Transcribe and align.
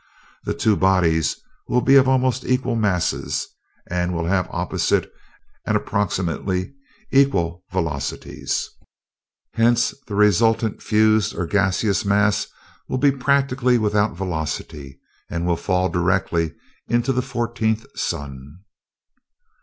The 0.45 0.55
two 0.55 0.75
bodies 0.75 1.37
will 1.67 1.81
be 1.81 1.95
of 1.95 2.07
almost 2.07 2.43
equal 2.43 2.75
masses, 2.75 3.45
and 3.87 4.15
will 4.15 4.25
have 4.25 4.47
opposite 4.49 5.13
and 5.63 5.77
approximately 5.77 6.73
equal 7.11 7.63
velocities; 7.71 8.67
hence 9.53 9.93
the 10.07 10.15
resultant 10.15 10.81
fused 10.81 11.35
or 11.35 11.45
gaseous 11.45 12.03
mass 12.03 12.47
will 12.89 12.97
be 12.97 13.11
practically 13.11 13.77
without 13.77 14.17
velocity 14.17 14.99
and 15.29 15.45
will 15.45 15.55
fall 15.55 15.87
directly 15.87 16.55
into 16.87 17.13
the 17.13 17.21
fourteenth 17.21 17.85
sun." 17.95 18.61